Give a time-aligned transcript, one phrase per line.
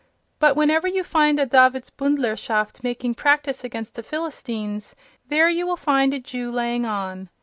[0.39, 4.95] But whenever you find a Davidsbündlerschaft making practise against the Philistines,
[5.27, 7.29] there you will find a Jew laying on.